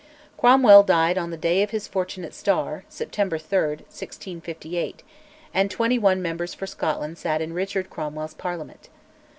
Cromwell 0.35 0.81
died 0.81 1.19
on 1.19 1.29
the 1.29 1.37
day 1.37 1.61
of 1.61 1.69
his 1.69 1.87
fortunate 1.87 2.33
star 2.33 2.85
(September 2.89 3.37
3, 3.37 3.59
1658), 3.85 5.03
and 5.53 5.69
twenty 5.69 5.99
one 5.99 6.23
members 6.23 6.55
for 6.55 6.65
Scotland 6.65 7.19
sat 7.19 7.39
in 7.39 7.53
Richard 7.53 7.91
Cromwell's 7.91 8.33
Parliament. 8.33 8.89